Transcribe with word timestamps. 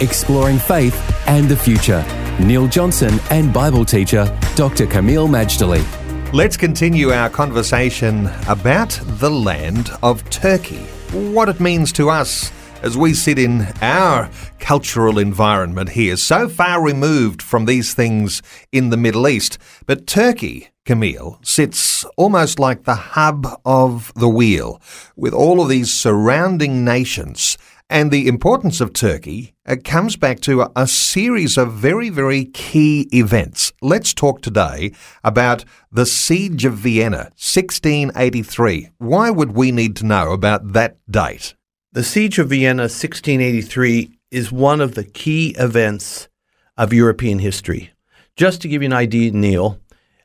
Exploring 0.00 0.58
faith 0.58 0.96
and 1.28 1.46
the 1.46 1.56
future. 1.56 2.02
Neil 2.40 2.66
Johnson 2.66 3.20
and 3.30 3.52
Bible 3.52 3.84
teacher 3.84 4.24
Dr. 4.54 4.86
Kameel 4.86 5.28
Majdali. 5.28 5.84
Let's 6.32 6.56
continue 6.56 7.10
our 7.10 7.28
conversation 7.28 8.30
about 8.48 8.98
the 9.04 9.28
land 9.30 9.90
of 10.02 10.28
Turkey, 10.30 10.78
what 11.12 11.50
it 11.50 11.60
means 11.60 11.92
to 11.92 12.08
us 12.08 12.50
as 12.82 12.96
we 12.96 13.12
sit 13.12 13.38
in 13.38 13.66
our 13.82 14.30
cultural 14.58 15.18
environment 15.18 15.90
here, 15.90 16.16
so 16.16 16.48
far 16.48 16.82
removed 16.82 17.42
from 17.42 17.66
these 17.66 17.92
things 17.92 18.40
in 18.72 18.88
the 18.88 18.96
Middle 18.96 19.28
East. 19.28 19.58
But 19.84 20.06
Turkey, 20.06 20.68
Kameel, 20.86 21.44
sits 21.44 22.06
almost 22.16 22.58
like 22.58 22.84
the 22.84 22.94
hub 22.94 23.46
of 23.66 24.14
the 24.16 24.30
wheel, 24.30 24.80
with 25.14 25.34
all 25.34 25.60
of 25.60 25.68
these 25.68 25.92
surrounding 25.92 26.86
nations 26.86 27.58
and 27.90 28.12
the 28.12 28.28
importance 28.28 28.80
of 28.80 28.92
Turkey 28.92 29.52
uh, 29.66 29.74
comes 29.84 30.16
back 30.16 30.38
to 30.40 30.62
a, 30.62 30.70
a, 30.76 30.86
series 30.86 31.58
of 31.58 31.72
very, 31.72 32.08
very 32.08 32.44
key 32.44 33.08
events. 33.12 33.72
Let's 33.82 34.14
talk 34.14 34.40
today 34.40 34.92
about 35.24 35.64
the 35.90 36.06
Siege 36.06 36.64
of 36.64 36.74
Vienna, 36.74 37.32
1683. 37.34 38.90
Why 38.98 39.30
would 39.30 39.52
we 39.52 39.72
need 39.72 39.96
to 39.96 40.06
know 40.06 40.30
about 40.30 40.72
that 40.72 40.98
date? 41.10 41.56
The 41.92 42.04
Siege 42.04 42.38
of 42.38 42.50
Vienna, 42.50 42.84
1683, 42.84 44.16
is 44.30 44.52
one 44.52 44.80
of 44.80 44.94
the 44.94 45.04
key 45.04 45.56
events 45.58 46.28
of 46.76 46.92
European 46.92 47.40
history. 47.40 47.90
Just 48.36 48.62
to 48.62 48.68
give 48.68 48.82
you 48.82 48.86
an 48.86 48.92
idea, 48.92 49.32
Neil, 49.32 49.80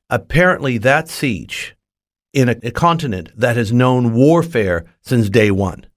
apparently 0.08 0.78
that 0.78 1.10
siege 1.10 1.76
in 2.32 2.48
a, 2.48 2.56
a 2.62 2.70
continent 2.70 3.32
that 3.36 3.58
has 3.58 3.74
known 3.74 4.14
warfare 4.14 4.86
since 5.02 5.32
day 5.32 5.50
one 5.50 5.88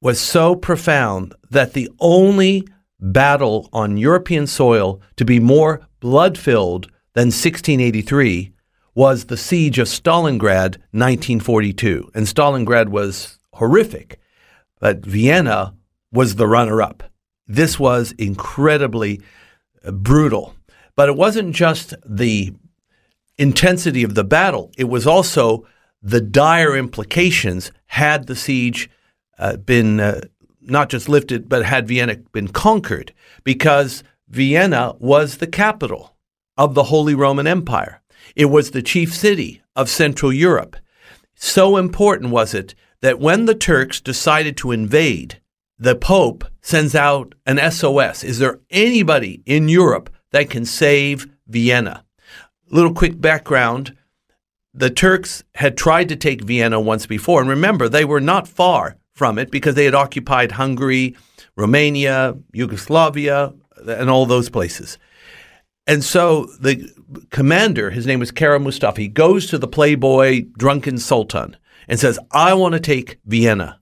was 0.00 0.20
so 0.20 0.54
profound 0.54 1.34
that 1.50 1.72
the 1.72 1.90
only 2.00 2.66
battle 3.00 3.68
on 3.72 3.96
European 3.96 4.46
soil 4.46 5.00
to 5.16 5.24
be 5.24 5.40
more 5.40 5.86
blood 6.00 6.38
filled 6.38 6.86
than 7.14 7.26
1683 7.26 8.52
was 8.94 9.24
the 9.24 9.36
siege 9.36 9.78
of 9.78 9.86
Stalingrad 9.86 10.76
1942. 10.90 12.10
And 12.14 12.26
Stalingrad 12.26 12.88
was 12.88 13.38
horrific, 13.54 14.20
but 14.80 15.04
Vienna 15.04 15.74
was 16.12 16.34
the 16.34 16.48
runner 16.48 16.82
up. 16.82 17.04
This 17.46 17.78
was 17.78 18.12
incredibly 18.18 19.20
uh, 19.84 19.92
brutal. 19.92 20.54
But 20.96 21.08
it 21.08 21.16
wasn't 21.16 21.54
just 21.54 21.94
the 22.04 22.52
intensity 23.36 24.02
of 24.02 24.16
the 24.16 24.24
battle, 24.24 24.72
it 24.76 24.88
was 24.88 25.06
also 25.06 25.66
the 26.02 26.20
dire 26.20 26.76
implications 26.76 27.70
had 27.86 28.26
the 28.26 28.36
siege 28.36 28.90
uh, 29.38 29.56
been 29.56 30.00
uh, 30.00 30.20
not 30.60 30.88
just 30.88 31.08
lifted, 31.08 31.48
but 31.48 31.64
had 31.64 31.88
Vienna 31.88 32.16
been 32.32 32.48
conquered, 32.48 33.12
because 33.44 34.02
Vienna 34.28 34.94
was 34.98 35.38
the 35.38 35.46
capital 35.46 36.16
of 36.56 36.74
the 36.74 36.84
Holy 36.84 37.14
Roman 37.14 37.46
Empire. 37.46 38.02
It 38.36 38.46
was 38.46 38.70
the 38.70 38.82
chief 38.82 39.14
city 39.14 39.62
of 39.74 39.88
Central 39.88 40.32
Europe. 40.32 40.76
So 41.34 41.76
important 41.76 42.30
was 42.30 42.52
it 42.52 42.74
that 43.00 43.20
when 43.20 43.46
the 43.46 43.54
Turks 43.54 44.00
decided 44.00 44.56
to 44.58 44.72
invade, 44.72 45.40
the 45.78 45.94
Pope 45.94 46.44
sends 46.60 46.94
out 46.94 47.34
an 47.46 47.58
SOS. 47.70 48.24
Is 48.24 48.38
there 48.38 48.60
anybody 48.70 49.42
in 49.46 49.68
Europe 49.68 50.10
that 50.32 50.50
can 50.50 50.64
save 50.64 51.28
Vienna? 51.46 52.04
Little 52.70 52.92
quick 52.92 53.20
background 53.20 53.96
the 54.74 54.90
Turks 54.90 55.42
had 55.54 55.76
tried 55.76 56.08
to 56.08 56.16
take 56.16 56.42
Vienna 56.42 56.78
once 56.78 57.06
before. 57.06 57.40
And 57.40 57.50
remember, 57.50 57.88
they 57.88 58.04
were 58.04 58.20
not 58.20 58.46
far 58.46 58.97
from 59.18 59.38
it 59.38 59.50
because 59.50 59.74
they 59.74 59.84
had 59.84 59.94
occupied 59.94 60.52
Hungary, 60.52 61.16
Romania, 61.56 62.36
Yugoslavia, 62.52 63.52
and 63.86 64.08
all 64.08 64.24
those 64.24 64.48
places. 64.48 64.96
And 65.86 66.04
so 66.04 66.44
the 66.60 66.88
commander, 67.30 67.90
his 67.90 68.06
name 68.06 68.20
was 68.20 68.30
Kara 68.30 68.60
Mustafa, 68.60 69.00
he 69.00 69.08
goes 69.08 69.46
to 69.48 69.58
the 69.58 69.66
playboy 69.66 70.46
drunken 70.56 70.98
sultan 70.98 71.56
and 71.88 71.98
says, 71.98 72.18
I 72.30 72.54
want 72.54 72.74
to 72.74 72.80
take 72.80 73.18
Vienna. 73.24 73.80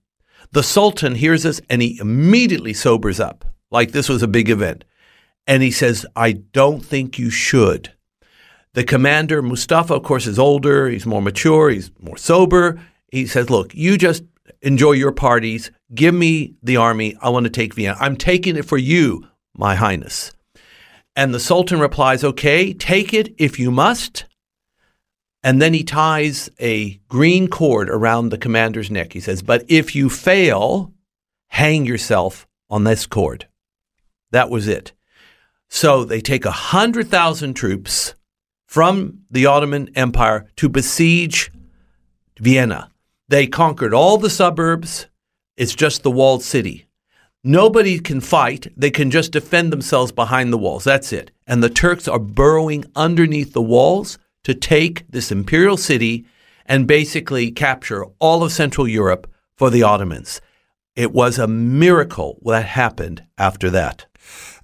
The 0.52 0.62
sultan 0.62 1.16
hears 1.16 1.42
this 1.42 1.60
and 1.68 1.82
he 1.82 1.98
immediately 2.00 2.72
sobers 2.72 3.20
up, 3.20 3.44
like 3.70 3.92
this 3.92 4.08
was 4.08 4.22
a 4.22 4.28
big 4.28 4.48
event. 4.48 4.84
And 5.46 5.62
he 5.62 5.70
says, 5.70 6.06
I 6.16 6.32
don't 6.32 6.84
think 6.84 7.18
you 7.18 7.30
should. 7.30 7.92
The 8.72 8.84
commander, 8.84 9.42
Mustafa, 9.42 9.94
of 9.94 10.02
course, 10.02 10.26
is 10.26 10.38
older, 10.38 10.88
he's 10.88 11.06
more 11.06 11.22
mature, 11.22 11.70
he's 11.70 11.90
more 11.98 12.16
sober. 12.16 12.80
He 13.10 13.26
says, 13.26 13.48
Look, 13.48 13.74
you 13.74 13.96
just 13.96 14.22
enjoy 14.62 14.92
your 14.92 15.12
parties. 15.12 15.70
Give 15.94 16.14
me 16.14 16.54
the 16.62 16.76
army. 16.76 17.16
I 17.20 17.28
want 17.30 17.44
to 17.44 17.50
take 17.50 17.74
Vienna. 17.74 17.96
I'm 18.00 18.16
taking 18.16 18.56
it 18.56 18.64
for 18.64 18.78
you, 18.78 19.26
my 19.54 19.74
highness. 19.74 20.32
And 21.14 21.32
the 21.32 21.40
Sultan 21.40 21.80
replies, 21.80 22.22
Okay, 22.22 22.72
take 22.72 23.14
it 23.14 23.34
if 23.38 23.58
you 23.58 23.70
must. 23.70 24.26
And 25.42 25.62
then 25.62 25.74
he 25.74 25.84
ties 25.84 26.50
a 26.60 27.00
green 27.08 27.48
cord 27.48 27.88
around 27.88 28.28
the 28.28 28.38
commander's 28.38 28.90
neck. 28.90 29.12
He 29.12 29.20
says, 29.20 29.42
But 29.42 29.64
if 29.68 29.94
you 29.94 30.10
fail, 30.10 30.92
hang 31.48 31.86
yourself 31.86 32.46
on 32.68 32.84
this 32.84 33.06
cord. 33.06 33.46
That 34.32 34.50
was 34.50 34.66
it. 34.66 34.92
So 35.68 36.04
they 36.04 36.20
take 36.20 36.44
a 36.44 36.48
100,000 36.48 37.54
troops 37.54 38.14
from 38.66 39.20
the 39.30 39.46
Ottoman 39.46 39.90
Empire 39.94 40.50
to 40.56 40.68
besiege 40.68 41.50
Vienna. 42.38 42.90
They 43.28 43.46
conquered 43.46 43.92
all 43.92 44.18
the 44.18 44.30
suburbs. 44.30 45.06
It's 45.56 45.74
just 45.74 46.02
the 46.02 46.10
walled 46.10 46.42
city. 46.42 46.86
Nobody 47.42 47.98
can 47.98 48.20
fight. 48.20 48.68
They 48.76 48.90
can 48.90 49.10
just 49.10 49.32
defend 49.32 49.72
themselves 49.72 50.12
behind 50.12 50.52
the 50.52 50.58
walls. 50.58 50.84
That's 50.84 51.12
it. 51.12 51.30
And 51.46 51.62
the 51.62 51.70
Turks 51.70 52.08
are 52.08 52.18
burrowing 52.18 52.84
underneath 52.94 53.52
the 53.52 53.62
walls 53.62 54.18
to 54.44 54.54
take 54.54 55.10
this 55.10 55.32
imperial 55.32 55.76
city 55.76 56.26
and 56.66 56.86
basically 56.86 57.50
capture 57.50 58.04
all 58.18 58.42
of 58.42 58.52
Central 58.52 58.86
Europe 58.86 59.28
for 59.56 59.70
the 59.70 59.82
Ottomans. 59.82 60.40
It 60.94 61.12
was 61.12 61.38
a 61.38 61.46
miracle 61.46 62.38
that 62.44 62.64
happened 62.64 63.24
after 63.38 63.70
that. 63.70 64.06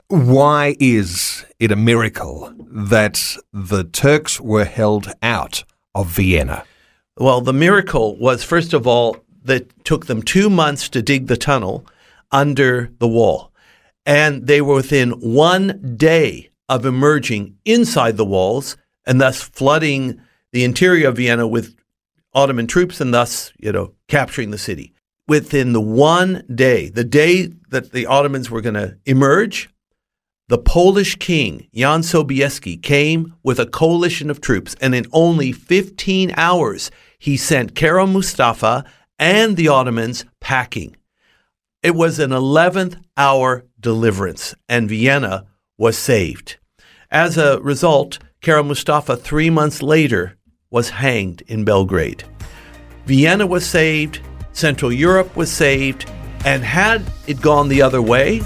Why 0.09 0.77
is 0.79 1.44
it 1.59 1.73
a 1.73 1.77
miracle 1.77 2.53
that 2.59 3.37
the 3.53 3.84
Turks 3.84 4.41
were 4.41 4.65
held 4.65 5.12
out 5.23 5.65
of 5.94 6.09
Vienna? 6.09 6.65
Well, 7.19 7.41
the 7.41 7.53
miracle 7.53 8.17
was, 8.19 8.43
first 8.43 8.73
of 8.73 8.87
all, 8.87 9.19
that 9.45 9.84
took 9.84 10.06
them 10.06 10.23
two 10.23 10.49
months 10.49 10.89
to 10.91 11.03
dig 11.03 11.27
the 11.27 11.37
tunnel 11.37 11.87
under 12.31 12.91
the 12.99 13.09
wall. 13.09 13.53
And 14.06 14.47
they 14.47 14.61
were 14.61 14.77
within 14.77 15.11
one 15.12 15.97
day 15.97 16.50
of 16.69 16.87
emerging 16.87 17.56
inside 17.65 18.17
the 18.17 18.25
walls 18.25 18.77
and 19.06 19.21
thus 19.21 19.43
flooding 19.43 20.21
the 20.53 20.65
interior 20.65 21.09
of 21.09 21.17
Vienna 21.17 21.47
with 21.47 21.77
Ottoman 22.34 22.67
troops 22.67 23.00
and 23.00 23.12
thus, 23.12 23.53
you 23.59 23.73
know, 23.73 23.94
capturing 24.09 24.50
the 24.50 24.59
city. 24.59 24.94
Within 25.29 25.73
the 25.73 25.81
one 25.81 26.44
day, 26.53 26.89
the 26.89 27.05
day 27.05 27.53
that 27.69 27.93
the 27.93 28.06
Ottomans 28.06 28.50
were 28.50 28.61
going 28.61 28.75
to 28.75 28.97
emerge, 29.06 29.69
the 30.49 30.59
Polish 30.59 31.17
king, 31.17 31.69
Jan 31.75 32.03
Sobieski, 32.03 32.83
came 32.83 33.35
with 33.43 33.59
a 33.59 33.67
coalition 33.67 34.31
of 34.31 34.41
troops, 34.41 34.75
and 34.81 34.94
in 34.94 35.06
only 35.12 35.53
15 35.53 36.33
hours, 36.37 36.91
he 37.19 37.37
sent 37.37 37.75
Kara 37.75 38.06
Mustafa 38.06 38.85
and 39.19 39.56
the 39.56 39.69
Ottomans 39.69 40.25
packing. 40.41 40.97
It 41.83 41.94
was 41.94 42.19
an 42.19 42.31
11th 42.31 43.00
hour 43.17 43.65
deliverance, 43.81 44.55
and 44.69 44.89
Vienna 44.89 45.47
was 45.79 45.97
saved. 45.97 46.59
As 47.11 47.38
a 47.38 47.61
result, 47.61 48.19
Kara 48.41 48.62
Mustafa, 48.62 49.17
three 49.17 49.50
months 49.50 49.83
later, 49.83 50.37
was 50.71 50.91
hanged 50.91 51.43
in 51.47 51.65
Belgrade. 51.65 52.25
Vienna 53.06 53.47
was 53.47 53.67
saved, 53.67 54.21
Central 54.53 54.93
Europe 54.93 55.35
was 55.37 55.50
saved, 55.50 56.11
and 56.45 56.62
had 56.65 57.05
it 57.27 57.41
gone 57.41 57.69
the 57.69 57.83
other 57.83 58.03
way, 58.03 58.43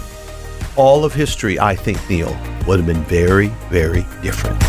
all 0.76 1.04
of 1.04 1.12
history, 1.12 1.58
I 1.58 1.74
think, 1.74 1.98
Neil, 2.08 2.36
would 2.66 2.78
have 2.78 2.86
been 2.86 3.04
very, 3.04 3.48
very 3.70 4.06
different. 4.22 4.62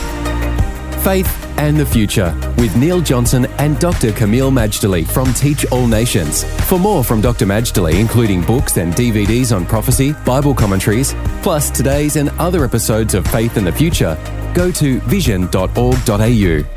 Faith 1.03 1.47
and 1.57 1.77
the 1.77 1.85
Future 1.85 2.35
with 2.57 2.75
Neil 2.75 3.01
Johnson 3.01 3.45
and 3.59 3.79
Dr. 3.79 4.11
Kameel 4.11 4.51
Majdali 4.51 5.07
from 5.07 5.33
Teach 5.33 5.65
All 5.71 5.87
Nations. 5.87 6.43
For 6.67 6.77
more 6.77 7.03
from 7.03 7.21
Dr. 7.21 7.45
Majdali, 7.45 7.99
including 7.99 8.41
books 8.41 8.77
and 8.77 8.93
DVDs 8.93 9.55
on 9.55 9.65
prophecy, 9.65 10.13
Bible 10.25 10.53
commentaries, 10.53 11.15
plus 11.41 11.69
today's 11.69 12.15
and 12.15 12.29
other 12.39 12.65
episodes 12.65 13.13
of 13.13 13.25
Faith 13.27 13.57
and 13.57 13.65
the 13.65 13.71
Future, 13.71 14.17
go 14.53 14.71
to 14.71 14.99
vision.org.au. 15.01 16.76